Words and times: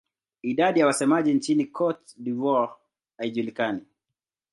Idadi 0.41 0.79
ya 0.79 0.85
wasemaji 0.85 1.33
nchini 1.33 1.65
Cote 1.65 2.13
d'Ivoire 2.17 2.71
haijulikani. 3.17 3.81